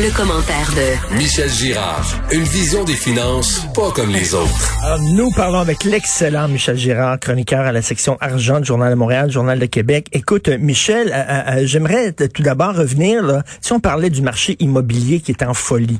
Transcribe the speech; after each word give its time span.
Le 0.00 0.16
commentaire 0.16 0.70
de 0.76 1.16
Michel 1.16 1.50
Girard. 1.50 2.06
Une 2.30 2.44
vision 2.44 2.84
des 2.84 2.94
finances 2.94 3.66
pas 3.74 3.90
comme 3.90 4.10
les 4.10 4.32
autres. 4.32 4.76
Alors, 4.84 5.00
nous 5.00 5.32
parlons 5.32 5.58
avec 5.58 5.82
l'excellent 5.82 6.46
Michel 6.46 6.76
Girard, 6.76 7.18
chroniqueur 7.18 7.66
à 7.66 7.72
la 7.72 7.82
section 7.82 8.16
argent 8.20 8.60
du 8.60 8.66
Journal 8.66 8.90
de 8.92 8.94
Montréal, 8.94 9.28
Journal 9.28 9.58
de 9.58 9.66
Québec. 9.66 10.06
Écoute, 10.12 10.50
Michel, 10.50 11.10
euh, 11.12 11.62
euh, 11.62 11.66
j'aimerais 11.66 12.12
tout 12.12 12.42
d'abord 12.44 12.76
revenir, 12.76 13.24
là, 13.24 13.42
si 13.60 13.72
on 13.72 13.80
parlait 13.80 14.08
du 14.08 14.22
marché 14.22 14.54
immobilier 14.60 15.18
qui 15.18 15.32
est 15.32 15.42
en 15.42 15.52
folie. 15.52 15.98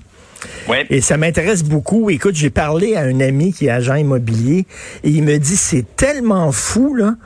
Ouais. 0.68 0.86
Et 0.90 1.00
ça 1.00 1.16
m'intéresse 1.16 1.64
beaucoup. 1.64 2.08
Écoute, 2.08 2.36
j'ai 2.36 2.50
parlé 2.50 2.94
à 2.94 3.00
un 3.00 3.18
ami 3.18 3.52
qui 3.52 3.66
est 3.66 3.70
agent 3.70 3.96
immobilier 3.96 4.66
et 5.02 5.10
il 5.10 5.24
me 5.24 5.38
dit 5.38 5.56
c'est 5.56 5.84
tellement 5.96 6.52
fou 6.52 6.94
là 6.94 7.16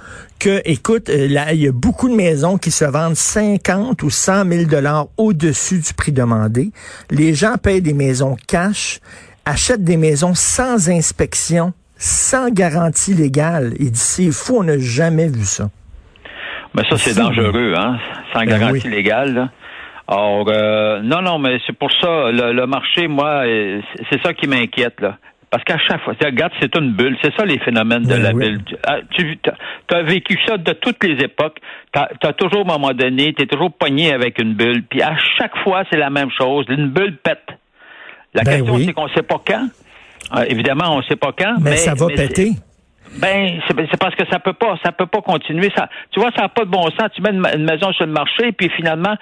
que, 0.42 0.60
écoute, 0.64 1.08
euh, 1.08 1.28
là, 1.28 1.52
il 1.52 1.62
y 1.62 1.68
a 1.68 1.72
beaucoup 1.72 2.08
de 2.08 2.16
maisons 2.16 2.58
qui 2.58 2.72
se 2.72 2.84
vendent 2.84 3.14
50 3.14 4.02
ou 4.02 4.10
100 4.10 4.44
000 4.44 4.64
dollars 4.68 5.06
au-dessus 5.16 5.78
du 5.78 5.94
prix 5.94 6.10
demandé. 6.10 6.72
Les 7.12 7.32
gens 7.32 7.54
payent 7.62 7.80
des 7.80 7.92
maisons 7.94 8.34
cash, 8.48 8.98
achètent 9.44 9.84
des 9.84 9.96
maisons 9.96 10.34
sans 10.34 10.90
inspection, 10.90 11.72
sans 11.96 12.50
garantie 12.50 13.14
légale. 13.14 13.74
Il 13.78 13.92
dit 13.92 14.00
c'est 14.00 14.32
fou, 14.32 14.56
on 14.58 14.64
n'a 14.64 14.78
jamais 14.78 15.28
vu 15.28 15.44
ça. 15.44 15.70
Mais 16.74 16.82
ça, 16.90 16.96
c'est 16.96 17.14
dangereux, 17.16 17.74
hein, 17.76 17.98
sans 18.32 18.40
Ben 18.40 18.46
garantie 18.58 18.88
oui. 18.88 18.90
légale. 18.90 19.34
là. 19.34 19.48
Or, 20.08 20.46
euh, 20.48 21.02
non, 21.02 21.22
non, 21.22 21.38
mais 21.38 21.58
c'est 21.68 21.78
pour 21.78 21.92
ça, 22.00 22.32
le, 22.32 22.52
le 22.52 22.66
marché, 22.66 23.06
moi, 23.06 23.44
c'est 24.10 24.20
ça 24.24 24.34
qui 24.34 24.48
m'inquiète, 24.48 25.00
là. 25.00 25.18
Parce 25.52 25.64
qu'à 25.64 25.76
chaque 25.76 26.00
fois, 26.00 26.14
regarde, 26.24 26.50
c'est 26.60 26.74
une 26.78 26.92
bulle. 26.94 27.14
C'est 27.22 27.34
ça 27.36 27.44
les 27.44 27.58
phénomènes 27.58 28.04
de 28.04 28.08
Ben 28.14 28.22
la 28.22 28.32
oui. 28.32 28.48
bulle. 28.52 28.60
Ah, 28.86 29.00
Tu 29.10 29.38
as, 29.90 30.02
vécu 30.02 30.38
ça 30.46 30.56
de 30.56 30.72
toutes 30.72 31.04
les 31.04 31.22
époques. 31.22 31.58
Tu 31.92 32.00
as, 32.00 32.32
toujours, 32.32 32.60
à 32.60 32.74
un 32.74 32.78
moment 32.78 32.94
donné, 32.94 33.34
tu 33.34 33.42
es 33.42 33.46
toujours 33.46 33.70
pogné 33.70 34.14
avec 34.14 34.40
une 34.40 34.54
bulle. 34.54 34.82
Puis 34.88 35.02
à 35.02 35.14
chaque 35.36 35.54
fois, 35.62 35.84
c'est 35.92 35.98
la 35.98 36.08
même 36.08 36.30
chose. 36.30 36.64
Une 36.70 36.88
bulle 36.88 37.18
pète. 37.18 37.44
La 38.32 38.44
Ben 38.44 38.56
question, 38.56 38.76
oui. 38.76 38.84
c'est 38.86 38.92
qu'on 38.94 39.08
sait 39.08 39.22
pas 39.22 39.42
quand. 39.46 39.68
Euh, 40.34 40.44
évidemment, 40.48 40.96
on 40.96 41.02
sait 41.02 41.16
pas 41.16 41.32
quand. 41.38 41.56
Mais, 41.60 41.72
Mais, 41.72 41.76
ça 41.76 41.92
va 41.92 42.06
mais 42.06 42.14
péter. 42.14 42.52
Ben, 43.14 43.60
c'est 43.68 43.74
c'est 43.90 43.98
parce 44.00 44.14
que 44.14 44.26
ça 44.30 44.38
peut 44.38 44.52
pas, 44.54 44.76
ça 44.84 44.92
peut 44.92 45.06
pas 45.06 45.20
continuer. 45.20 45.70
Ça, 45.76 45.88
tu 46.10 46.20
vois, 46.20 46.30
ça 46.34 46.42
n'a 46.42 46.48
pas 46.48 46.64
de 46.64 46.70
bon 46.70 46.84
sens. 46.90 47.08
Tu 47.14 47.20
mets 47.22 47.30
une, 47.30 47.38
ma- 47.40 47.52
une 47.54 47.64
maison 47.64 47.92
sur 47.92 48.06
le 48.06 48.12
marché, 48.12 48.52
puis 48.52 48.70
finalement, 48.76 49.14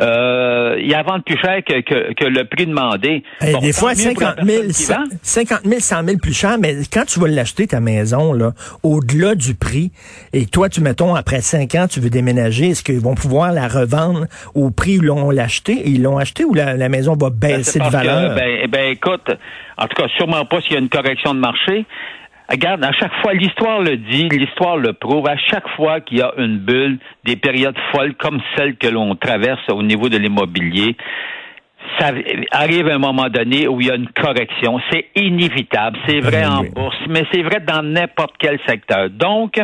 euh, 0.00 0.76
il 0.78 0.88
y 0.88 0.94
a 0.94 1.02
vendre 1.02 1.24
plus 1.24 1.38
cher 1.38 1.58
que, 1.66 1.80
que, 1.80 2.12
que 2.14 2.24
le 2.24 2.44
prix 2.44 2.66
demandé. 2.66 3.22
Hey, 3.40 3.52
Bon, 3.54 3.60
des 3.60 3.72
fois, 3.72 3.90
mieux 3.94 4.12
pour 4.14 4.22
50 4.22 4.36
la 4.38 4.44
000, 4.44 4.62
personne 4.66 4.72
qui 4.72 4.92
vend. 4.92 5.16
50 5.22 5.60
000, 5.64 5.80
100 5.80 6.04
000 6.04 6.18
plus 6.18 6.34
cher, 6.36 6.56
mais 6.60 6.76
quand 6.92 7.04
tu 7.06 7.20
vas 7.20 7.28
l'acheter, 7.28 7.66
ta 7.66 7.80
maison, 7.80 8.32
là, 8.32 8.52
au-delà 8.82 9.34
du 9.34 9.54
prix, 9.54 9.90
et 10.32 10.46
toi, 10.46 10.68
tu, 10.68 10.80
mettons, 10.80 11.14
après 11.14 11.40
5 11.40 11.74
ans, 11.76 11.86
tu 11.88 12.00
veux 12.00 12.10
déménager, 12.10 12.68
est-ce 12.70 12.82
qu'ils 12.82 13.00
vont 13.00 13.14
pouvoir 13.14 13.52
la 13.52 13.68
revendre 13.68 14.26
au 14.54 14.70
prix 14.70 14.98
où 14.98 15.02
l'ont 15.02 15.30
acheté? 15.30 15.82
Ils 15.86 16.02
l'ont 16.02 16.18
acheté 16.18 16.44
ou 16.44 16.54
la, 16.54 16.74
la 16.76 16.88
maison 16.88 17.16
va 17.16 17.30
Ben, 17.30 17.56
baisser 17.56 17.78
de 17.78 17.84
parce 17.84 17.94
que, 17.94 17.96
valeur? 18.06 18.34
ben, 18.34 18.66
ben, 18.68 18.90
écoute, 18.92 19.30
en 19.78 19.86
tout 19.86 20.02
cas, 20.02 20.08
sûrement 20.16 20.44
pas 20.44 20.60
s'il 20.60 20.72
y 20.72 20.76
a 20.76 20.80
une 20.80 20.88
correction 20.88 21.34
de 21.34 21.40
marché. 21.40 21.86
Regarde, 22.50 22.84
à 22.84 22.92
chaque 22.92 23.14
fois, 23.22 23.32
l'histoire 23.32 23.80
le 23.80 23.96
dit, 23.96 24.28
l'histoire 24.28 24.76
le 24.76 24.92
prouve, 24.92 25.28
à 25.28 25.36
chaque 25.36 25.68
fois 25.76 26.00
qu'il 26.00 26.18
y 26.18 26.22
a 26.22 26.32
une 26.36 26.58
bulle, 26.58 26.98
des 27.24 27.36
périodes 27.36 27.78
folles 27.92 28.14
comme 28.14 28.40
celles 28.56 28.76
que 28.76 28.88
l'on 28.88 29.14
traverse 29.14 29.60
au 29.68 29.82
niveau 29.84 30.08
de 30.08 30.18
l'immobilier, 30.18 30.96
ça 31.98 32.12
arrive 32.50 32.88
à 32.88 32.94
un 32.94 32.98
moment 32.98 33.28
donné 33.28 33.68
où 33.68 33.80
il 33.80 33.86
y 33.86 33.90
a 33.90 33.94
une 33.94 34.08
correction. 34.08 34.80
C'est 34.90 35.06
inévitable. 35.14 35.96
C'est 36.08 36.20
vrai 36.20 36.42
Ben 36.42 36.52
en 36.52 36.60
oui. 36.62 36.70
bourse, 36.74 36.98
mais 37.08 37.24
c'est 37.32 37.42
vrai 37.42 37.60
dans 37.60 37.82
n'importe 37.82 38.34
quel 38.38 38.58
secteur. 38.66 39.10
Donc, 39.10 39.54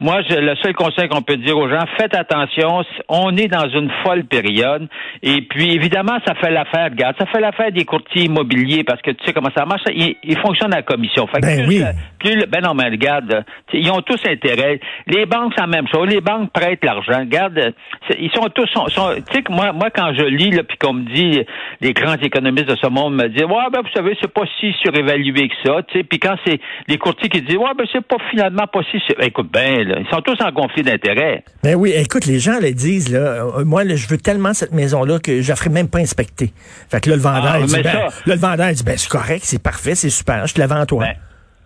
moi, 0.00 0.22
je, 0.28 0.34
le 0.34 0.54
seul 0.56 0.72
conseil 0.74 1.08
qu'on 1.08 1.22
peut 1.22 1.36
dire 1.36 1.56
aux 1.58 1.68
gens, 1.68 1.84
faites 1.98 2.14
attention. 2.16 2.82
On 3.08 3.36
est 3.36 3.48
dans 3.48 3.68
une 3.68 3.90
folle 4.02 4.24
période. 4.24 4.88
Et 5.22 5.42
puis, 5.42 5.74
évidemment, 5.74 6.18
ça 6.26 6.34
fait 6.34 6.50
l'affaire, 6.50 6.90
regarde, 6.90 7.16
ça 7.18 7.26
fait 7.26 7.40
l'affaire 7.40 7.70
des 7.70 7.84
courtiers 7.84 8.24
immobiliers 8.24 8.82
parce 8.84 9.02
que 9.02 9.10
tu 9.10 9.24
sais 9.26 9.32
comment 9.32 9.50
ça 9.54 9.66
marche. 9.66 9.82
Ils, 9.94 10.16
ils 10.24 10.38
fonctionnent 10.38 10.72
à 10.72 10.78
la 10.78 10.82
commission. 10.82 11.26
Fait 11.26 11.40
que 11.40 11.46
Ben 11.46 11.66
plus, 11.66 11.82
oui. 11.82 11.84
plus 12.18 12.46
ben 12.46 12.60
non, 12.62 12.74
mais 12.74 12.88
regarde, 12.88 13.44
ils 13.72 13.90
ont 13.90 14.00
tous 14.00 14.20
intérêt. 14.26 14.80
Les 15.06 15.26
banques, 15.26 15.52
c'est 15.54 15.60
la 15.60 15.66
même 15.66 15.86
chose. 15.88 16.08
Les 16.08 16.20
banques 16.20 16.50
prêtent 16.52 16.84
l'argent. 16.84 17.18
Regarde, 17.20 17.74
ils 18.18 18.30
sont 18.30 18.48
tous, 18.54 18.66
sont, 18.68 18.86
sont- 18.88 19.14
tu 19.28 19.34
sais 19.34 19.42
que 19.42 19.52
moi, 19.52 19.72
moi, 19.72 19.90
quand 19.90 20.12
je 20.14 20.24
lis, 20.24 20.50
là, 20.50 20.62
puis 20.62 20.78
qu'on 20.78 20.94
me 20.94 21.04
dit, 21.12 21.42
les 21.80 21.92
grands 21.92 22.14
économistes 22.14 22.68
de 22.68 22.76
ce 22.76 22.86
monde 22.88 23.14
me 23.16 23.28
disent, 23.28 23.44
ouais, 23.44 23.70
ben, 23.72 23.80
vous 23.82 23.90
savez, 23.94 24.16
c'est 24.20 24.32
pas 24.32 24.44
si 24.58 24.72
surévalué 24.82 25.48
que 25.48 25.54
ça, 25.64 25.82
tu 25.82 25.98
sais. 25.98 26.04
Puis 26.04 26.18
quand 26.18 26.36
c'est 26.46 26.58
les 26.88 26.96
courtiers 26.98 27.28
qui 27.28 27.42
disent, 27.42 27.56
ouais, 27.58 27.74
ben, 27.76 27.84
c'est 27.92 28.04
pas 28.06 28.16
finalement 28.30 28.66
pas 28.66 28.80
si, 28.90 28.98
sur- 29.00 29.20
écoute, 29.22 29.48
ben, 29.52 29.89
là, 29.90 30.00
ils 30.00 30.08
sont 30.08 30.20
tous 30.22 30.36
en 30.44 30.52
conflit 30.52 30.82
d'intérêt. 30.82 31.44
Ben 31.62 31.74
oui, 31.74 31.92
écoute, 31.94 32.26
les 32.26 32.38
gens 32.38 32.58
le 32.60 32.72
disent, 32.72 33.10
là, 33.12 33.18
euh, 33.18 33.64
moi, 33.64 33.84
là, 33.84 33.96
je 33.96 34.06
veux 34.08 34.18
tellement 34.18 34.54
cette 34.54 34.72
maison-là 34.72 35.18
que 35.18 35.40
je 35.42 35.48
la 35.48 35.56
ferai 35.56 35.70
même 35.70 35.88
pas 35.88 35.98
inspecter. 35.98 36.52
Fait 36.90 37.00
que 37.00 37.10
là, 37.10 37.16
le 37.16 37.22
vendeur, 37.22 37.52
Ah, 37.54 37.58
il 37.60 37.66
dit, 37.66 37.74
ben, 37.74 37.82
ça- 37.84 37.92
là, 37.92 38.08
le 38.26 38.34
vendeur, 38.36 38.70
il 38.70 38.74
dit, 38.76 38.84
ben, 38.84 38.96
c'est 38.96 39.08
correct, 39.10 39.42
c'est 39.44 39.62
parfait, 39.62 39.94
c'est 39.94 40.10
super, 40.10 40.46
je 40.46 40.54
te 40.54 40.60
la 40.60 40.66
vends 40.66 40.80
à 40.80 40.86
toi. 40.86 41.04
Ben, 41.04 41.14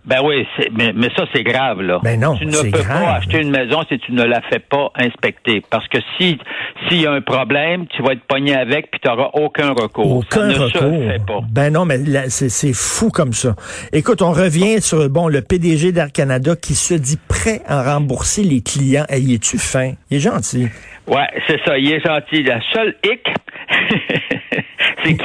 ben 0.05 0.19
oui, 0.23 0.45
mais, 0.71 0.93
mais 0.93 1.09
ça, 1.15 1.25
c'est 1.33 1.43
grave, 1.43 1.81
là. 1.81 1.99
Ben 2.03 2.19
non, 2.19 2.35
tu 2.35 2.45
ne 2.45 2.61
peux 2.61 2.69
grave. 2.69 3.03
pas 3.03 3.13
acheter 3.15 3.41
une 3.41 3.49
maison 3.49 3.81
si 3.89 3.97
tu 3.99 4.11
ne 4.11 4.23
la 4.23 4.41
fais 4.41 4.59
pas 4.59 4.91
inspecter. 4.95 5.63
Parce 5.69 5.87
que 5.87 5.97
si 6.17 6.37
s'il 6.87 7.01
y 7.01 7.07
a 7.07 7.11
un 7.11 7.21
problème, 7.21 7.87
tu 7.87 8.03
vas 8.03 8.13
être 8.13 8.23
pogné 8.27 8.55
avec 8.55 8.91
puis 8.91 8.99
tu 9.01 9.09
n'auras 9.09 9.29
aucun 9.33 9.71
recours. 9.71 10.17
Aucun 10.17 10.27
ça 10.29 10.47
ne 10.47 10.53
se 10.53 10.77
recours. 10.77 11.11
fait 11.11 11.25
pas. 11.25 11.39
Ben 11.49 11.73
non, 11.73 11.85
mais 11.85 11.97
c'est, 12.29 12.49
c'est 12.49 12.73
fou 12.73 13.09
comme 13.09 13.33
ça. 13.33 13.55
Écoute, 13.93 14.21
on 14.21 14.31
revient 14.31 14.81
sur 14.81 15.09
bon 15.09 15.27
le 15.27 15.41
PDG 15.41 15.91
d'Air 15.91 16.11
Canada 16.11 16.55
qui 16.55 16.75
se 16.75 16.93
dit 16.93 17.17
prêt 17.27 17.61
à 17.65 17.81
rembourser 17.95 18.43
les 18.43 18.61
clients. 18.61 19.05
Hey, 19.09 19.33
es-tu 19.33 19.57
fin? 19.57 19.93
Il 20.11 20.17
est 20.17 20.19
gentil. 20.19 20.67
Ouais, 21.07 21.27
c'est 21.47 21.59
ça, 21.65 21.77
il 21.77 21.91
est 21.91 22.05
gentil. 22.05 22.43
La 22.43 22.59
seule 22.73 22.95
hic, 23.03 23.21
c'est 25.03 25.15
que 25.17 25.23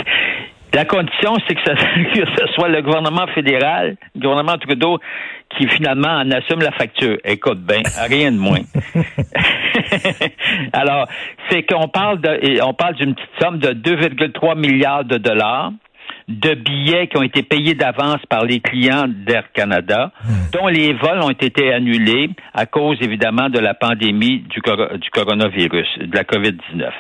la 0.73 0.85
condition, 0.85 1.37
c'est 1.47 1.55
que, 1.55 1.61
ce 1.65 2.53
soit 2.55 2.69
le 2.69 2.83
gouvernement 2.83 3.27
fédéral, 3.29 3.97
le 4.15 4.21
gouvernement 4.21 4.59
Trudeau, 4.59 4.99
qui 5.57 5.67
finalement 5.69 6.09
en 6.09 6.31
assume 6.31 6.61
la 6.61 6.73
facture. 6.73 7.19
Écoute 7.25 7.61
bien, 7.61 7.83
rien 8.09 8.33
de 8.33 8.39
moins. 8.39 8.61
Alors, 10.73 11.09
c'est 11.51 11.63
qu'on 11.65 11.89
parle 11.89 12.21
de, 12.21 12.63
on 12.63 12.75
parle 12.75 12.95
d'une 12.95 13.15
petite 13.15 13.31
somme 13.41 13.59
de 13.59 13.71
2,3 13.71 14.59
milliards 14.59 15.05
de 15.05 15.17
dollars 15.17 15.73
de 16.31 16.55
billets 16.55 17.09
qui 17.09 17.17
ont 17.17 17.23
été 17.23 17.43
payés 17.43 17.75
d'avance 17.75 18.25
par 18.29 18.45
les 18.45 18.61
clients 18.61 19.07
d'Air 19.09 19.51
Canada, 19.53 20.13
dont 20.53 20.69
les 20.69 20.93
vols 20.93 21.21
ont 21.23 21.31
été 21.31 21.73
annulés 21.73 22.31
à 22.55 22.67
cause 22.67 22.97
évidemment 23.01 23.49
de 23.49 23.59
la 23.59 23.75
pandémie 23.75 24.39
du, 24.49 24.63
coro- 24.63 24.97
du 24.97 25.11
coronavirus, 25.11 25.89
de 25.99 26.15
la 26.15 26.23
COVID-19. 26.25 26.91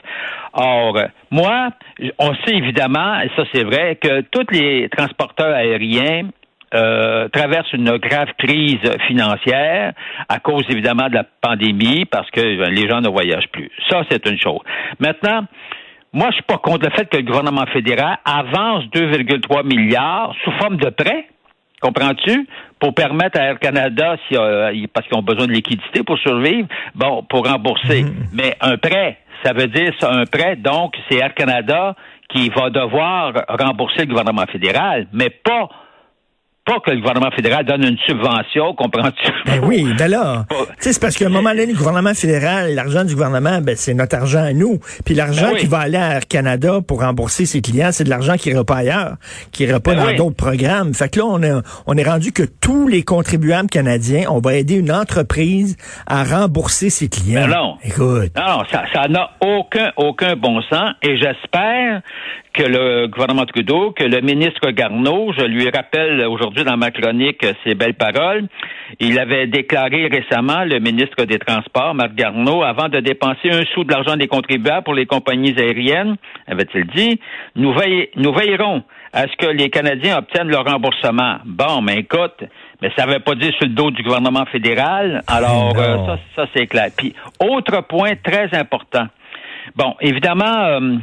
Or, 0.52 0.98
moi, 1.30 1.70
on 2.18 2.34
sait 2.44 2.56
évidemment, 2.56 3.20
et 3.20 3.30
ça 3.36 3.44
c'est 3.54 3.64
vrai, 3.64 3.96
que 4.02 4.22
tous 4.22 4.46
les 4.52 4.88
transporteurs 4.88 5.54
aériens 5.54 6.28
euh, 6.74 7.28
traversent 7.28 7.72
une 7.72 7.97
grave 7.98 8.28
crise 8.38 8.78
financière 9.08 9.92
à 10.28 10.38
cause 10.38 10.64
évidemment 10.68 11.08
de 11.08 11.14
la 11.14 11.24
pandémie 11.41 12.04
parce 12.04 12.30
que 12.30 12.41
euh, 12.41 12.66
les 12.70 12.88
gens 12.88 13.00
ne 13.00 13.08
voyagent 13.08 13.48
plus. 13.52 13.70
Ça, 13.88 14.02
c'est 14.08 14.24
une 14.28 14.38
chose. 14.38 14.60
Maintenant, 15.00 15.47
moi, 16.12 16.28
je 16.31 16.34
suis 16.34 16.43
pas 16.43 16.59
contre 16.59 16.87
le 16.87 16.91
fait 16.91 17.09
que 17.09 17.16
le 17.16 17.22
gouvernement 17.22 17.66
fédéral 17.72 18.19
avance 18.25 18.84
2,3 18.93 19.65
milliards 19.65 20.34
sous 20.43 20.50
forme 20.53 20.76
de 20.76 20.91
prêt. 20.91 21.28
Comprends-tu? 21.81 22.47
Pour 22.78 22.94
permettre 22.94 23.38
à 23.38 23.44
Air 23.44 23.59
Canada, 23.59 24.16
si, 24.28 24.37
euh, 24.37 24.72
parce 24.93 25.06
qu'ils 25.06 25.16
ont 25.16 25.22
besoin 25.22 25.47
de 25.47 25.53
liquidité 25.53 26.03
pour 26.03 26.19
survivre, 26.19 26.69
bon, 26.94 27.22
pour 27.22 27.47
rembourser. 27.47 28.04
Mais 28.32 28.56
un 28.60 28.76
prêt, 28.76 29.19
ça 29.44 29.53
veut 29.53 29.69
dire 29.69 29.93
ça, 30.00 30.10
un 30.12 30.25
prêt, 30.25 30.56
donc 30.56 30.94
c'est 31.09 31.19
Air 31.19 31.34
Canada 31.34 31.94
qui 32.28 32.48
va 32.50 32.71
devoir 32.71 33.32
rembourser 33.48 34.00
le 34.00 34.06
gouvernement 34.06 34.47
fédéral, 34.47 35.06
mais 35.12 35.31
pas 35.31 35.69
pas 36.65 36.78
que 36.84 36.91
le 36.91 36.98
gouvernement 36.98 37.31
fédéral 37.32 37.65
donne 37.65 37.82
une 37.84 37.97
subvention, 38.06 38.75
comprends-tu? 38.75 39.32
Ben 39.47 39.60
oui, 39.65 39.87
ben 39.98 40.09
là, 40.10 40.44
Pas- 40.48 40.54
tu 40.66 40.72
sais, 40.78 40.93
c'est 40.93 41.00
parce 41.00 41.16
qu'à 41.16 41.26
un 41.26 41.31
moment 41.31 41.50
donné, 41.50 41.66
le 41.66 41.75
gouvernement 41.75 42.15
fédéral, 42.15 42.75
l'argent 42.75 43.04
du 43.04 43.15
gouvernement, 43.15 43.60
ben 43.60 43.75
c'est 43.76 43.94
notre 43.94 44.16
argent 44.16 44.44
à 44.44 44.53
nous. 44.53 44.78
Puis 45.04 45.15
l'argent 45.15 45.48
Ben 45.48 45.54
oui. 45.54 45.60
qui 45.60 45.66
va 45.66 45.78
aller 45.78 45.97
à 45.97 46.15
Air 46.16 46.28
Canada 46.28 46.80
pour 46.86 47.01
rembourser 47.01 47.47
ses 47.47 47.60
clients, 47.60 47.89
c'est 47.92 48.04
de 48.04 48.10
l'argent 48.10 48.36
qui 48.36 48.51
ira 48.51 48.62
pas 48.65 48.77
ailleurs, 48.77 49.15
qui 49.53 49.65
ira 49.65 49.80
pas 49.80 49.95
Ben 49.95 50.03
dans 50.03 50.09
oui. 50.10 50.16
d'autres 50.16 50.36
programmes. 50.36 50.95
Fait 50.95 51.09
que 51.09 51.18
là, 51.18 51.27
on 51.27 51.42
est, 51.42 51.53
on 51.86 51.97
est 51.97 52.09
rendu 52.09 52.30
que 52.33 52.45
tous 52.45 52.86
les 52.86 53.03
contribuables 53.03 53.68
canadiens, 53.71 54.27
on 54.30 54.39
va 54.39 54.54
aider 54.54 54.74
une 54.74 54.92
entreprise 54.92 55.77
à 56.06 56.22
rembourser 56.24 56.91
ses 56.91 57.09
clients. 57.09 57.48
Ben 57.48 57.56
non. 57.56 57.77
Écoute. 57.83 58.33
Non, 58.36 58.63
ça 58.71 59.09
n'a 59.09 59.30
aucun, 59.41 59.91
aucun 59.97 60.36
bon 60.36 60.60
sens 60.71 60.91
et 61.03 61.16
j'espère 61.16 62.03
que 62.52 62.62
le 62.62 63.06
gouvernement 63.06 63.47
Trudeau, 63.47 63.92
que 63.92 64.04
le 64.04 64.20
ministre 64.20 64.70
Garneau, 64.70 65.32
je 65.36 65.44
lui 65.44 65.68
rappelle 65.70 66.24
aujourd'hui 66.26 66.64
dans 66.64 66.76
ma 66.76 66.91
chronique 66.91 67.44
ces 67.64 67.74
belles 67.74 67.94
paroles, 67.94 68.47
il 68.98 69.18
avait 69.18 69.47
déclaré 69.47 70.08
récemment, 70.08 70.64
le 70.64 70.78
ministre 70.80 71.24
des 71.24 71.38
Transports, 71.38 71.94
Marc 71.94 72.14
Garneau, 72.14 72.62
avant 72.62 72.88
de 72.88 72.98
dépenser 73.00 73.50
un 73.50 73.62
sou 73.72 73.84
de 73.84 73.92
l'argent 73.92 74.16
des 74.16 74.26
contribuables 74.26 74.84
pour 74.84 74.94
les 74.94 75.06
compagnies 75.06 75.54
aériennes, 75.58 76.16
avait-il 76.48 76.86
dit, 76.88 77.20
nous, 77.54 77.72
veille- 77.72 78.08
nous 78.16 78.32
veillerons 78.32 78.82
à 79.12 79.22
ce 79.22 79.36
que 79.36 79.46
les 79.46 79.70
Canadiens 79.70 80.18
obtiennent 80.18 80.48
leur 80.48 80.64
remboursement. 80.64 81.38
Bon, 81.44 81.82
mais 81.82 81.98
écoute, 81.98 82.44
mais 82.82 82.91
ça 82.96 83.06
ne 83.06 83.12
veut 83.12 83.20
pas 83.20 83.34
dire 83.34 83.53
sur 83.58 83.66
le 83.66 83.74
dos 83.74 83.91
du 83.91 84.03
gouvernement 84.03 84.46
fédéral. 84.46 85.22
Alors, 85.26 85.72
euh, 85.76 85.96
ça, 86.06 86.18
ça 86.36 86.46
c'est 86.54 86.66
clair. 86.66 86.88
Puis, 86.96 87.14
autre 87.41 87.80
point 87.86 88.12
très 88.22 88.48
important. 88.56 89.06
Bon, 89.76 89.94
évidemment, 90.00 90.64
euh, 90.64 90.96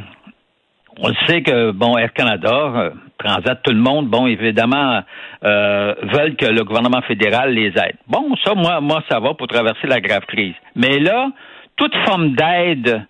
on 1.00 1.14
sait 1.26 1.42
que, 1.42 1.70
bon, 1.70 1.96
Air 1.96 2.12
Canada, 2.12 2.72
euh, 2.76 2.90
Transat, 3.18 3.60
tout 3.62 3.72
le 3.72 3.80
monde, 3.80 4.08
bon, 4.08 4.26
évidemment, 4.26 5.02
euh, 5.44 5.94
veulent 6.02 6.36
que 6.36 6.46
le 6.46 6.64
gouvernement 6.64 7.02
fédéral 7.02 7.52
les 7.52 7.68
aide. 7.68 7.96
Bon, 8.08 8.34
ça, 8.44 8.54
moi, 8.54 8.80
moi, 8.80 9.02
ça 9.10 9.20
va 9.20 9.34
pour 9.34 9.46
traverser 9.46 9.86
la 9.86 10.00
grave 10.00 10.26
crise. 10.26 10.54
Mais 10.74 10.98
là, 10.98 11.30
toute 11.76 11.94
forme 12.06 12.34
d'aide, 12.34 13.04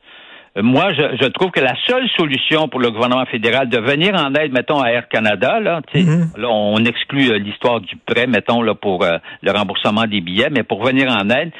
moi, 0.62 0.92
je, 0.92 1.26
trouve 1.28 1.50
que 1.50 1.60
la 1.60 1.74
seule 1.86 2.08
solution 2.16 2.68
pour 2.68 2.80
le 2.80 2.90
gouvernement 2.90 3.26
fédéral 3.26 3.68
de 3.68 3.78
venir 3.78 4.14
en 4.14 4.34
aide, 4.34 4.52
mettons, 4.52 4.80
à 4.80 4.90
Air 4.90 5.08
Canada, 5.08 5.60
là, 5.60 5.80
mm-hmm. 5.94 6.40
là 6.40 6.48
on 6.48 6.78
exclut 6.84 7.38
l'histoire 7.38 7.80
du 7.80 7.96
prêt, 7.96 8.26
mettons, 8.26 8.62
là, 8.62 8.74
pour 8.74 9.04
le 9.04 9.50
remboursement 9.50 10.04
des 10.04 10.20
billets, 10.20 10.50
mais 10.50 10.62
pour 10.62 10.82
venir 10.84 11.08
en 11.10 11.28
aide, 11.30 11.52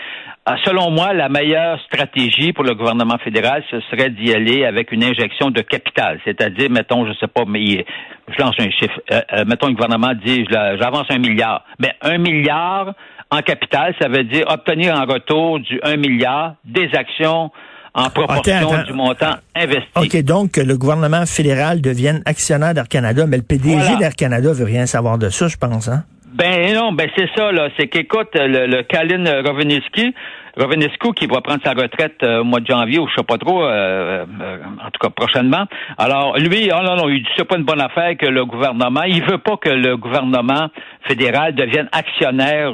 ah, 0.51 0.57
selon 0.65 0.91
moi, 0.91 1.13
la 1.13 1.29
meilleure 1.29 1.79
stratégie 1.83 2.55
pour 2.55 2.65
le 2.65 2.75
gouvernement 2.75 3.19
fédéral, 3.19 3.63
ce 3.71 3.81
serait 3.91 4.09
d'y 4.09 4.33
aller 4.33 4.65
avec 4.65 4.93
une 4.93 5.05
injection 5.05 5.51
de 5.51 5.61
capital. 5.61 6.21
C'est-à-dire, 6.25 6.71
mettons, 6.71 7.07
je 7.07 7.13
sais 7.21 7.27
pas, 7.27 7.45
mais 7.47 7.85
je 8.29 8.43
lance 8.43 8.55
un 8.59 8.71
chiffre. 8.71 8.99
Euh, 9.13 9.21
euh, 9.35 9.45
mettons, 9.47 9.67
le 9.67 9.75
gouvernement 9.75 10.15
dit, 10.15 10.47
j'avance 10.51 11.05
un 11.11 11.19
milliard. 11.19 11.67
Mais 11.79 11.93
un 12.01 12.17
milliard 12.17 12.95
en 13.31 13.43
capital, 13.43 13.95
ça 14.01 14.09
veut 14.09 14.25
dire 14.25 14.47
obtenir 14.49 14.95
en 14.95 15.05
retour 15.05 15.61
du 15.61 15.81
un 15.83 15.99
milliard 15.99 16.55
des 16.65 16.89
actions 16.95 17.51
en 17.95 18.11
proportion 18.11 18.83
du 18.87 18.93
montant 18.93 19.35
investi. 19.55 19.89
OK, 19.97 20.23
donc 20.23 20.57
le 20.57 20.77
gouvernement 20.77 21.27
fédéral 21.27 21.81
devienne 21.81 22.23
actionnaire 22.27 22.75
d'Air 22.75 22.89
Canada, 22.89 23.27
mais 23.27 23.37
le 23.37 23.43
PDG 23.43 23.97
d'Air 23.99 24.15
Canada 24.15 24.53
veut 24.53 24.65
rien 24.65 24.87
savoir 24.87 25.19
de 25.19 25.29
ça, 25.29 25.49
je 25.49 25.57
pense, 25.57 25.89
hein? 25.89 26.05
Ben 26.35 26.75
non, 26.75 26.93
ben 26.93 27.09
c'est 27.17 27.29
ça, 27.35 27.51
là. 27.51 27.69
C'est 27.77 27.89
qu'écoute, 27.89 28.29
le, 28.35 28.67
le 28.67 28.83
Kalin 28.83 29.43
Roveneski, 29.43 30.15
Rovenescu 30.59 31.13
qui 31.15 31.27
va 31.27 31.41
prendre 31.41 31.61
sa 31.65 31.73
retraite 31.73 32.17
euh, 32.23 32.41
au 32.41 32.45
mois 32.45 32.59
de 32.61 32.67
janvier 32.67 32.99
ou 32.99 33.07
je 33.07 33.15
sais 33.15 33.23
pas 33.23 33.39
trop, 33.39 33.63
euh, 33.63 34.27
euh, 34.41 34.59
en 34.85 34.91
tout 34.91 34.99
cas 35.01 35.11
prochainement. 35.11 35.65
Alors 35.97 36.37
lui, 36.37 36.71
oh 36.73 36.83
non, 36.83 36.97
non, 36.97 37.09
il 37.09 37.23
dit 37.23 37.29
c'est 37.37 37.47
pas 37.47 37.57
une 37.57 37.65
bonne 37.65 37.81
affaire 37.81 38.17
que 38.17 38.27
le 38.27 38.45
gouvernement, 38.45 39.03
il 39.05 39.23
veut 39.23 39.39
pas 39.39 39.57
que 39.57 39.69
le 39.69 39.97
gouvernement 39.97 40.69
fédéral 41.07 41.55
devienne 41.55 41.89
actionnaire 41.93 42.73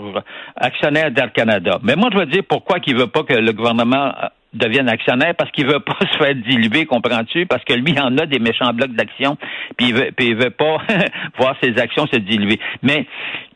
actionnaire 0.56 1.10
d'Air 1.10 1.32
Canada. 1.32 1.78
Mais 1.82 1.94
moi 1.94 2.08
je 2.12 2.19
veux 2.19 2.26
dire 2.26 2.43
pourquoi 2.49 2.81
qu'il 2.81 2.96
veut 2.96 3.08
pas 3.08 3.22
que 3.22 3.34
le 3.34 3.52
gouvernement 3.52 4.12
devienne 4.54 4.88
actionnaire 4.88 5.34
parce 5.36 5.50
qu'il 5.50 5.66
veut 5.66 5.80
pas 5.80 5.96
se 6.12 6.18
faire 6.18 6.34
diluer, 6.34 6.86
comprends-tu? 6.86 7.46
Parce 7.46 7.64
que 7.64 7.74
lui, 7.74 7.92
il 7.92 8.00
en 8.00 8.16
a 8.18 8.26
des 8.26 8.38
méchants 8.38 8.72
blocs 8.72 8.94
d'actions, 8.94 9.36
puis 9.76 9.88
il 9.88 9.94
veut, 9.94 10.10
puis 10.16 10.28
il 10.28 10.36
veut 10.36 10.50
pas 10.50 10.78
voir 11.38 11.56
ses 11.62 11.78
actions 11.78 12.06
se 12.06 12.18
diluer. 12.18 12.58
Mais 12.82 13.06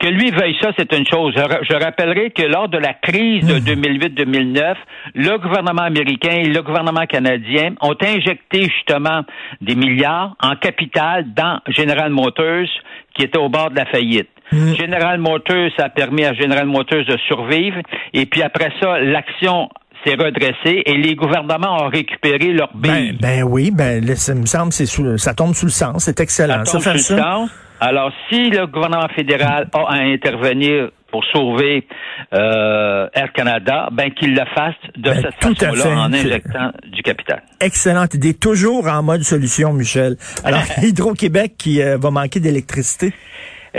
que 0.00 0.08
lui 0.08 0.30
veuille 0.30 0.56
ça, 0.60 0.70
c'est 0.76 0.92
une 0.96 1.06
chose. 1.06 1.34
Je, 1.34 1.74
rappellerai 1.74 2.30
que 2.30 2.42
lors 2.42 2.68
de 2.68 2.78
la 2.78 2.94
crise 2.94 3.46
de 3.46 3.58
2008-2009, 3.58 4.74
le 5.14 5.38
gouvernement 5.38 5.82
américain 5.82 6.32
et 6.32 6.48
le 6.48 6.62
gouvernement 6.62 7.06
canadien 7.06 7.74
ont 7.80 7.96
injecté 8.00 8.64
justement 8.64 9.22
des 9.60 9.74
milliards 9.74 10.36
en 10.40 10.56
capital 10.56 11.32
dans 11.34 11.60
General 11.68 12.10
Motors, 12.10 12.68
qui 13.14 13.24
était 13.24 13.38
au 13.38 13.48
bord 13.48 13.70
de 13.70 13.76
la 13.76 13.86
faillite. 13.86 14.28
Mm. 14.52 14.74
General 14.74 15.18
Motors 15.18 15.70
a 15.78 15.88
permis 15.88 16.24
à 16.24 16.34
General 16.34 16.66
Motors 16.66 17.04
de 17.04 17.16
survivre. 17.28 17.80
Et 18.14 18.26
puis 18.26 18.42
après 18.42 18.72
ça, 18.80 18.98
l'action 19.00 19.68
s'est 20.04 20.14
redressé 20.14 20.82
et 20.84 20.96
les 20.96 21.14
gouvernements 21.14 21.84
ont 21.84 21.88
récupéré 21.88 22.52
leur 22.52 22.74
billes. 22.74 23.16
Ben, 23.20 23.42
ben 23.42 23.42
oui, 23.42 23.70
ben 23.70 24.04
ça 24.16 24.34
me 24.34 24.46
semble 24.46 24.72
c'est 24.72 24.86
ça 25.16 25.34
tombe 25.34 25.54
sous 25.54 25.66
le 25.66 25.72
sens, 25.72 26.04
c'est 26.04 26.20
excellent. 26.20 26.64
Ça, 26.64 26.72
tombe 26.72 26.82
sous 26.82 27.14
le 27.14 27.20
sens. 27.20 27.50
Alors 27.80 28.10
si 28.28 28.50
le 28.50 28.66
gouvernement 28.66 29.08
fédéral 29.14 29.68
a 29.72 29.84
à 29.88 30.02
intervenir 30.02 30.90
pour 31.10 31.24
sauver 31.32 31.86
euh, 32.34 33.08
Air 33.14 33.32
Canada, 33.32 33.88
ben 33.92 34.10
qu'il 34.10 34.34
le 34.34 34.44
fasse 34.54 34.74
de 34.96 35.10
ben, 35.10 35.22
cette 35.22 35.58
façon-là 35.58 36.00
en 36.00 36.12
injectant 36.12 36.72
du 36.92 37.02
capital. 37.02 37.42
Excellente 37.60 38.14
idée, 38.14 38.34
toujours 38.34 38.86
en 38.88 39.02
mode 39.02 39.22
solution, 39.22 39.72
Michel. 39.72 40.16
Alors 40.44 40.62
Hydro-Québec 40.82 41.54
qui 41.56 41.82
euh, 41.82 41.96
va 41.96 42.10
manquer 42.10 42.40
d'électricité. 42.40 43.12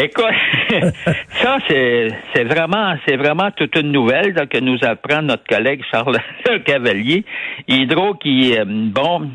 Écoute, 0.01 0.25
ça 1.41 1.57
c'est 1.67 2.43
vraiment 2.45 2.95
c'est 3.05 3.17
vraiment 3.17 3.51
toute 3.51 3.75
une 3.75 3.91
nouvelle 3.91 4.33
que 4.47 4.57
nous 4.57 4.77
apprend 4.81 5.21
notre 5.21 5.43
collègue 5.43 5.81
Charles 5.91 6.19
Cavalier. 6.65 7.25
Hydro 7.67 8.13
qui 8.13 8.57
euh, 8.57 8.63
bon 8.65 9.31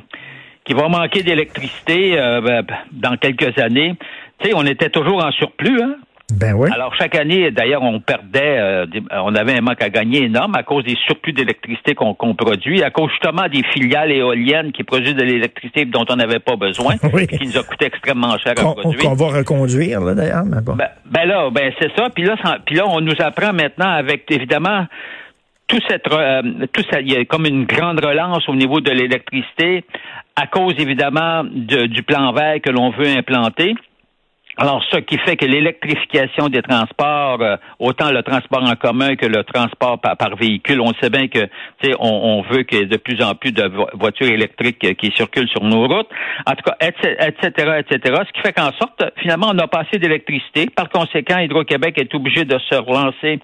qui 0.64 0.72
va 0.72 0.88
manquer 0.88 1.22
d'électricité 1.22 2.18
euh, 2.18 2.40
ben, 2.40 2.64
dans 2.92 3.16
quelques 3.18 3.58
années. 3.58 3.94
Tu 4.38 4.48
sais, 4.48 4.54
on 4.56 4.64
était 4.64 4.88
toujours 4.88 5.22
en 5.22 5.30
surplus, 5.32 5.82
hein? 5.82 5.96
Ben 6.32 6.54
oui. 6.54 6.70
Alors 6.72 6.94
chaque 6.94 7.14
année, 7.16 7.50
d'ailleurs, 7.50 7.82
on 7.82 8.00
perdait, 8.00 8.58
euh, 8.58 8.86
on 9.12 9.34
avait 9.34 9.58
un 9.58 9.60
manque 9.60 9.82
à 9.82 9.90
gagner 9.90 10.24
énorme 10.24 10.54
à 10.56 10.62
cause 10.62 10.82
des 10.84 10.96
surplus 11.06 11.34
d'électricité 11.34 11.94
qu'on 11.94 12.14
produit, 12.34 12.82
à 12.82 12.90
cause 12.90 13.10
justement 13.10 13.46
des 13.48 13.62
filiales 13.62 14.10
éoliennes 14.10 14.72
qui 14.72 14.84
produisent 14.84 15.16
de 15.16 15.22
l'électricité 15.22 15.84
dont 15.84 16.06
on 16.08 16.16
n'avait 16.16 16.38
pas 16.38 16.56
besoin, 16.56 16.96
qui 16.98 17.46
nous 17.46 17.58
a 17.58 17.62
coûté 17.62 17.86
extrêmement 17.86 18.38
cher 18.38 18.52
à 18.52 18.74
produire. 18.74 18.98
Qu'on 19.00 19.14
va 19.14 19.38
reconduire 19.38 20.00
là 20.00 20.14
d'ailleurs, 20.14 20.44
mais 20.46 20.62
bon. 20.62 20.76
Ben, 20.76 20.88
ben, 21.04 21.26
là, 21.26 21.50
ben 21.50 21.70
c'est 21.78 21.94
ça. 21.94 22.08
Puis 22.08 22.24
là, 22.24 22.36
puis 22.64 22.76
là, 22.76 22.84
on 22.88 23.02
nous 23.02 23.16
apprend 23.18 23.52
maintenant 23.52 23.90
avec 23.90 24.24
évidemment 24.30 24.86
tout 25.66 25.80
cette, 25.88 26.10
euh, 26.10 26.42
tout 26.72 26.84
ça, 26.90 27.00
il 27.00 27.12
y 27.12 27.16
a 27.16 27.24
comme 27.26 27.44
une 27.44 27.66
grande 27.66 28.02
relance 28.02 28.48
au 28.48 28.54
niveau 28.54 28.80
de 28.80 28.90
l'électricité 28.90 29.84
à 30.36 30.46
cause 30.46 30.74
évidemment 30.78 31.44
du 31.44 32.02
plan 32.02 32.32
vert 32.32 32.56
que 32.62 32.70
l'on 32.70 32.90
veut 32.90 33.08
implanter. 33.08 33.74
Alors, 34.56 34.84
ce 34.92 34.98
qui 34.98 35.18
fait 35.18 35.36
que 35.36 35.46
l'électrification 35.46 36.48
des 36.48 36.62
transports, 36.62 37.42
euh, 37.42 37.56
autant 37.80 38.12
le 38.12 38.22
transport 38.22 38.62
en 38.62 38.76
commun 38.76 39.16
que 39.16 39.26
le 39.26 39.42
transport 39.42 40.00
par, 40.00 40.36
véhicule, 40.36 40.80
on 40.80 40.92
sait 41.00 41.10
bien 41.10 41.26
que, 41.26 41.40
tu 41.82 41.90
sais, 41.90 41.94
on, 41.98 42.42
veut 42.42 42.62
qu'il 42.62 42.78
y 42.78 42.82
ait 42.82 42.86
de 42.86 42.96
plus 42.96 43.20
en 43.20 43.34
plus 43.34 43.50
de 43.50 43.68
voitures 43.98 44.28
électriques 44.28 44.84
euh, 44.84 44.94
qui 44.94 45.10
circulent 45.16 45.48
sur 45.48 45.64
nos 45.64 45.88
routes. 45.88 46.08
En 46.46 46.52
tout 46.52 46.62
cas, 46.64 46.76
etc., 46.80 47.80
etc.. 47.80 47.98
Ce 48.26 48.32
qui 48.32 48.40
fait 48.42 48.52
qu'en 48.52 48.70
sorte, 48.78 49.02
finalement, 49.20 49.48
on 49.50 49.54
n'a 49.54 49.66
pas 49.66 49.80
assez 49.80 49.98
d'électricité. 49.98 50.66
Par 50.66 50.88
conséquent, 50.88 51.38
Hydro-Québec 51.38 51.98
est 51.98 52.14
obligé 52.14 52.44
de 52.44 52.56
se 52.70 52.76
relancer 52.76 53.40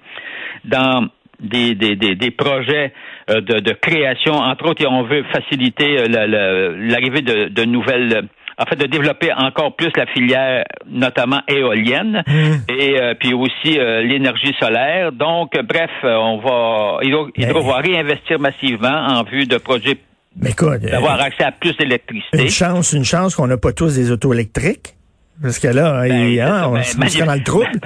dans 0.65 1.09
des, 1.41 1.75
des, 1.75 1.97
des, 1.97 2.31
projets 2.31 2.93
euh, 3.31 3.41
de, 3.41 3.59
de, 3.59 3.73
création. 3.73 4.35
Entre 4.35 4.69
autres, 4.69 4.87
on 4.87 5.03
veut 5.03 5.25
faciliter 5.33 6.07
l'arrivée 6.07 7.23
de, 7.23 7.49
de 7.49 7.65
nouvelles 7.65 8.29
en 8.61 8.67
fait, 8.67 8.77
de 8.77 8.87
développer 8.87 9.33
encore 9.33 9.75
plus 9.75 9.91
la 9.97 10.05
filière, 10.07 10.65
notamment 10.87 11.41
éolienne, 11.49 12.23
mmh. 12.27 12.53
et 12.69 13.01
euh, 13.01 13.15
puis 13.19 13.33
aussi 13.33 13.79
euh, 13.79 14.03
l'énergie 14.03 14.55
solaire. 14.61 15.13
Donc, 15.13 15.53
bref, 15.67 15.91
on 16.03 16.39
va, 16.39 16.99
Hydro, 17.03 17.63
va 17.63 17.77
réinvestir 17.79 18.39
massivement 18.39 19.07
en 19.07 19.23
vue 19.25 19.47
de 19.47 19.57
produire 19.57 19.97
d'avoir 20.37 21.21
accès 21.21 21.45
à 21.45 21.53
plus 21.53 21.77
d'électricité. 21.77 22.43
Une 22.43 22.51
chance, 22.51 22.93
une 22.93 23.05
chance 23.05 23.35
qu'on 23.35 23.47
n'a 23.47 23.57
pas 23.57 23.73
tous 23.73 23.97
des 23.97 24.13
autos 24.13 24.33
électriques. 24.33 24.95
Parce 25.43 25.59
que 25.59 25.69
là, 25.69 26.07
ben, 26.07 26.39
hein, 26.41 26.65
on 26.69 26.75
ben, 26.75 26.83
se 26.83 27.25
dans 27.25 27.35
le 27.35 27.43
trouble. 27.43 27.71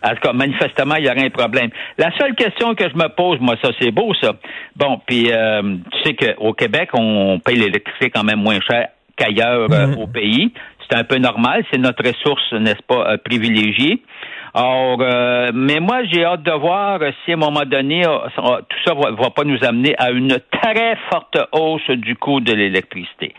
En 0.00 0.10
tout 0.10 0.20
cas, 0.22 0.32
manifestement, 0.32 0.94
il 0.94 1.06
y 1.06 1.10
aurait 1.10 1.24
un 1.24 1.30
problème. 1.30 1.70
La 1.98 2.16
seule 2.16 2.36
question 2.36 2.76
que 2.76 2.84
je 2.88 2.94
me 2.94 3.08
pose, 3.08 3.40
moi, 3.40 3.56
ça, 3.60 3.70
c'est 3.80 3.90
beau, 3.90 4.14
ça. 4.22 4.32
Bon, 4.76 5.00
puis 5.04 5.32
euh, 5.32 5.60
tu 5.90 6.02
sais 6.04 6.14
qu'au 6.14 6.52
Québec, 6.52 6.90
on 6.92 7.40
paye 7.44 7.56
l'électricité 7.56 8.08
quand 8.08 8.22
même 8.22 8.38
moins 8.38 8.60
cher 8.60 8.90
qu'ailleurs 9.18 9.70
euh, 9.70 9.86
mm-hmm. 9.86 10.02
au 10.02 10.06
pays. 10.06 10.52
C'est 10.88 10.96
un 10.96 11.04
peu 11.04 11.16
normal, 11.16 11.64
c'est 11.70 11.78
notre 11.78 12.02
ressource, 12.02 12.52
n'est-ce 12.52 12.82
pas, 12.86 13.12
euh, 13.12 13.16
privilégiée. 13.22 14.02
Or, 14.54 14.98
euh, 15.00 15.50
mais 15.52 15.80
moi, 15.80 16.04
j'ai 16.10 16.24
hâte 16.24 16.42
de 16.42 16.52
voir 16.52 17.00
si 17.24 17.32
à 17.32 17.34
un 17.34 17.38
moment 17.38 17.64
donné, 17.66 18.02
tout 18.04 18.78
ça 18.86 18.94
va, 18.94 19.10
va 19.10 19.30
pas 19.30 19.44
nous 19.44 19.62
amener 19.62 19.94
à 19.98 20.10
une 20.10 20.38
très 20.50 20.96
forte 21.12 21.38
hausse 21.52 21.90
du 21.90 22.16
coût 22.16 22.40
de 22.40 22.54
l'électricité. 22.54 23.34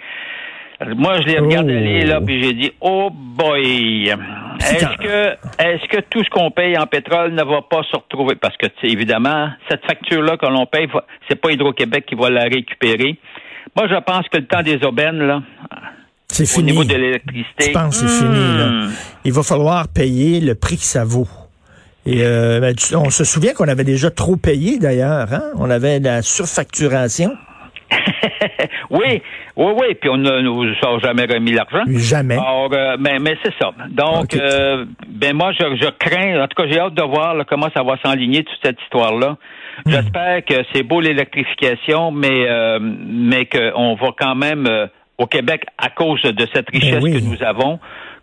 Moi, 0.95 1.19
je 1.19 1.27
l'ai 1.27 1.39
regardé 1.39 1.75
aller 1.75 2.05
là, 2.05 2.19
oh. 2.21 2.25
puis 2.25 2.41
j'ai 2.41 2.53
dit, 2.53 2.71
oh 2.79 3.09
boy, 3.11 4.13
est-ce 4.59 4.97
que, 4.97 5.35
est-ce 5.61 5.87
que 5.89 5.99
tout 6.09 6.23
ce 6.23 6.29
qu'on 6.29 6.51
paye 6.51 6.77
en 6.77 6.85
pétrole 6.85 7.33
ne 7.33 7.43
va 7.43 7.61
pas 7.63 7.83
se 7.83 7.97
retrouver? 7.97 8.35
Parce 8.35 8.55
que, 8.55 8.67
évidemment, 8.83 9.49
cette 9.69 9.85
facture-là 9.85 10.37
que 10.37 10.45
l'on 10.45 10.65
paye, 10.65 10.87
c'est 11.27 11.35
pas 11.35 11.51
Hydro-Québec 11.51 12.05
qui 12.05 12.15
va 12.15 12.29
la 12.29 12.43
récupérer. 12.43 13.17
Moi, 13.75 13.87
je 13.87 13.99
pense 14.01 14.27
que 14.29 14.37
le 14.37 14.45
temps 14.45 14.63
des 14.63 14.83
aubaines, 14.83 15.19
là, 15.19 15.41
c'est 16.27 16.45
fini. 16.45 16.71
Au 16.71 16.73
niveau 16.73 16.83
de 16.83 16.95
l'électricité. 16.95 17.65
Je 17.65 17.71
pense 17.71 18.01
que 18.01 18.07
c'est 18.07 18.19
fini. 18.19 18.57
Là. 18.57 18.67
Hmm. 18.67 18.91
Il 19.25 19.33
va 19.33 19.43
falloir 19.43 19.87
payer 19.87 20.39
le 20.39 20.55
prix 20.55 20.77
que 20.77 20.83
ça 20.83 21.03
vaut. 21.03 21.27
Et 22.05 22.23
euh, 22.23 22.59
ben, 22.59 22.73
on 22.95 23.09
se 23.09 23.23
souvient 23.23 23.53
qu'on 23.53 23.67
avait 23.67 23.83
déjà 23.83 24.09
trop 24.09 24.35
payé 24.35 24.79
d'ailleurs. 24.79 25.33
Hein? 25.33 25.43
On 25.57 25.69
avait 25.69 25.99
la 25.99 26.21
surfacturation. 26.21 27.31
oui, 28.89 29.21
oui, 29.55 29.71
oui. 29.75 29.95
Puis 29.99 30.09
on 30.09 30.17
ne 30.17 30.41
nous 30.41 30.63
a 30.63 30.99
jamais 30.99 31.25
remis 31.25 31.51
l'argent. 31.51 31.83
Jamais. 31.87 32.37
Euh, 32.37 32.97
mais, 32.99 33.19
mais 33.19 33.37
c'est 33.43 33.53
ça. 33.59 33.71
Donc, 33.89 34.35
euh, 34.35 34.85
ben 35.07 35.35
moi, 35.35 35.51
je, 35.51 35.75
je, 35.75 35.89
crains. 35.99 36.41
En 36.43 36.47
tout 36.47 36.61
cas, 36.61 36.69
j'ai 36.71 36.79
hâte 36.79 36.93
de 36.93 37.03
voir 37.03 37.35
comment 37.47 37.69
ça 37.75 37.83
va 37.83 37.97
s'enligner 38.03 38.43
toute 38.43 38.59
cette 38.63 38.81
histoire-là. 38.83 39.37
Hmm. 39.85 39.91
J'espère 39.91 40.45
que 40.45 40.55
c'est 40.73 40.83
beau 40.83 41.01
l'électrification, 41.01 42.11
mais 42.11 42.47
euh, 42.47 42.79
mais 42.81 43.45
qu'on 43.45 43.95
va 43.95 44.07
quand 44.17 44.35
même 44.35 44.67
euh, 44.67 44.87
au 45.17 45.27
Québec, 45.27 45.65
à 45.77 45.89
cause 45.89 46.21
de 46.21 46.47
cette 46.53 46.71
ben 46.71 46.79
richesse 46.79 47.03
que 47.03 47.23
nous 47.23 47.43
avons, 47.43 47.79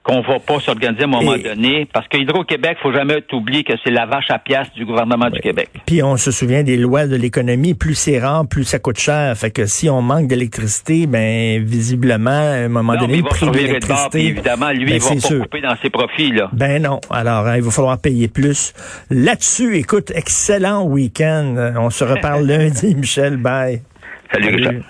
qu'on 0.07 0.21
va 0.21 0.39
pas 0.39 0.61
s'organiser 0.61 1.03
à 1.03 1.07
un 1.07 1.09
moment 1.09 1.37
donné, 1.37 1.89
parce 1.93 2.07
que 2.07 2.17
Hydro-Québec, 2.17 2.79
faut 2.81 2.93
jamais 2.93 3.25
oublier 3.33 3.65
que 3.65 3.73
c'est 3.83 3.91
la 3.91 4.07
vache 4.07 4.31
à 4.31 4.39
pièce 4.39 4.71
du 4.77 4.85
gouvernement 4.85 5.29
du 5.31 5.41
Québec. 5.41 5.69
Puis 5.85 6.01
on 6.01 6.17
se 6.17 6.31
souvient 6.31 6.63
des 6.63 6.77
lois 6.77 7.09
de 7.09 7.17
l'économie, 7.17 7.75
plus 7.75 7.97
c'est 7.97 8.21
rare, 8.21 8.47
plus 8.47 8.63
ça 8.63 8.79
coûte 8.79 9.01
cher. 9.01 9.37
Fait 9.37 9.51
que 9.51 9.67
si 9.67 9.91
on 9.91 10.03
manque 10.03 10.29
d'électricité, 10.29 11.09
ben 11.09 11.61
visiblement, 11.65 12.31
à 12.31 12.65
un 12.65 12.69
moment 12.69 12.95
donné, 12.95 13.17
le 13.17 13.25
prix 13.25 13.51
d'électricité... 13.51 14.27
évidemment, 14.27 14.71
lui, 14.71 14.85
ben, 14.85 14.95
il 14.95 15.01
va 15.01 15.29
pas 15.29 15.45
couper 15.45 15.61
dans 15.61 15.77
ses 15.83 15.91
profits. 15.91 16.31
Là. 16.31 16.51
Ben 16.53 16.81
non. 16.81 17.01
Alors, 17.11 17.49
hein, 17.49 17.57
il 17.57 17.63
va 17.63 17.71
falloir 17.73 17.99
payer 17.99 18.29
plus. 18.29 18.75
Là-dessus, 19.11 19.77
écoute, 19.77 20.13
excellent 20.15 20.85
week-end. 20.85 21.73
On 21.77 21.91
se 21.91 22.05
reparle 22.05 22.47
lundi, 22.47 22.95
Michel. 22.95 23.39
Bye. 23.39 23.83
Salut. 24.31 24.63
Salut. 24.63 24.83